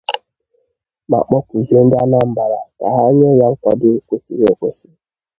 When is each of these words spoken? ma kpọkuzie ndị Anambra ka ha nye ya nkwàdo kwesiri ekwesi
ma 1.09 1.19
kpọkuzie 1.25 1.79
ndị 1.83 1.95
Anambra 2.03 2.59
ka 2.79 2.87
ha 2.95 3.03
nye 3.17 3.29
ya 3.39 3.47
nkwàdo 3.51 3.87
kwesiri 4.07 4.43
ekwesi 4.51 4.87